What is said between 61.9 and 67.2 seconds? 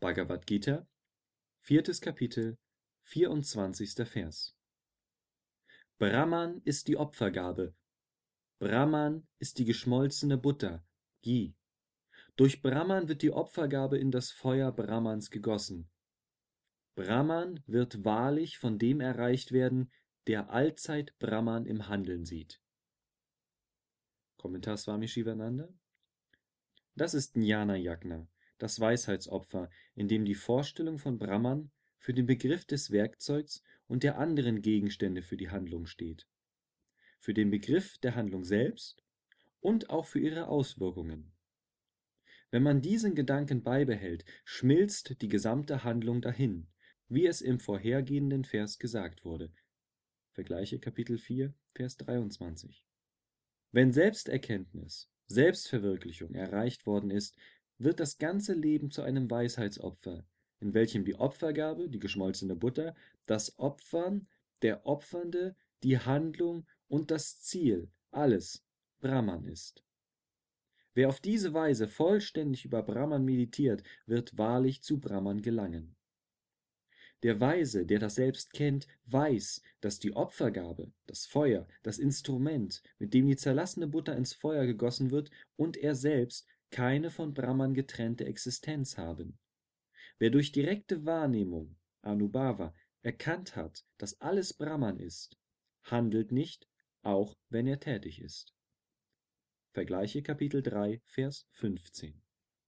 geschmolzene Butter, das Opfern, der Opfernde, die Handlung und